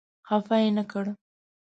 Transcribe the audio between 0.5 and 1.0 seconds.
یې نه